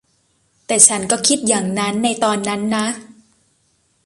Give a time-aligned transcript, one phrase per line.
[0.65, 2.87] แต่ฉันก็คิดอย่างนั้นในตอนนั้นนะ